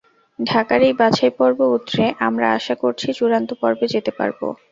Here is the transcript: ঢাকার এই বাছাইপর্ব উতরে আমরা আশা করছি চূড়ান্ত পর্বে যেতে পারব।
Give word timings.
ঢাকার 0.39 0.81
এই 0.87 0.95
বাছাইপর্ব 0.99 1.59
উতরে 1.75 2.05
আমরা 2.27 2.47
আশা 2.57 2.75
করছি 2.83 3.07
চূড়ান্ত 3.17 3.49
পর্বে 3.61 3.85
যেতে 3.93 4.11
পারব। 4.19 4.39